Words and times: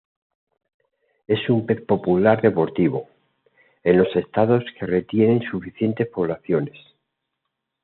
Es 1.33 1.41
un 1.47 1.67
pez 1.67 1.81
popular 1.91 2.41
deportivo, 2.41 3.07
en 3.83 3.99
los 3.99 4.07
Estados 4.15 4.63
que 4.79 4.87
retienen 4.87 5.43
suficientes 5.51 6.07
poblaciones. 6.07 6.75